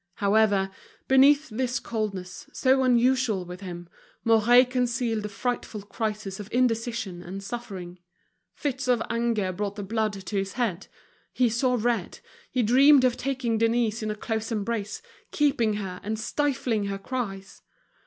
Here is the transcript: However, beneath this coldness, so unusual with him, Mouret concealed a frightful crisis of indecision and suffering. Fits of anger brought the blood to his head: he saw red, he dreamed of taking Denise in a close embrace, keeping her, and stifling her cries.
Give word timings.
However, 0.15 0.71
beneath 1.07 1.49
this 1.49 1.79
coldness, 1.79 2.49
so 2.53 2.81
unusual 2.81 3.45
with 3.45 3.61
him, 3.61 3.87
Mouret 4.25 4.65
concealed 4.71 5.25
a 5.25 5.29
frightful 5.29 5.83
crisis 5.83 6.39
of 6.39 6.49
indecision 6.51 7.21
and 7.21 7.43
suffering. 7.43 7.99
Fits 8.55 8.87
of 8.87 9.03
anger 9.11 9.51
brought 9.51 9.75
the 9.75 9.83
blood 9.83 10.13
to 10.13 10.35
his 10.37 10.53
head: 10.53 10.87
he 11.31 11.49
saw 11.49 11.77
red, 11.79 12.17
he 12.49 12.63
dreamed 12.63 13.03
of 13.03 13.15
taking 13.15 13.59
Denise 13.59 14.01
in 14.01 14.09
a 14.09 14.15
close 14.15 14.51
embrace, 14.51 15.03
keeping 15.29 15.75
her, 15.75 15.99
and 16.03 16.17
stifling 16.19 16.85
her 16.85 16.97
cries. 16.97 17.61